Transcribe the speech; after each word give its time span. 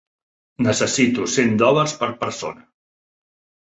Necessito 0.67 1.29
cent 1.35 1.55
dòlars 1.65 1.97
per 2.03 2.13
persona. 2.27 2.69